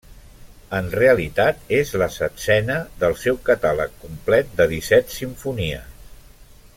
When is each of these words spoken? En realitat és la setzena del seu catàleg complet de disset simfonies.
En 0.77 0.87
realitat 0.99 1.59
és 1.81 1.91
la 2.03 2.07
setzena 2.15 2.79
del 3.03 3.15
seu 3.27 3.39
catàleg 3.53 3.95
complet 4.07 4.53
de 4.63 4.71
disset 4.73 5.17
simfonies. 5.21 5.89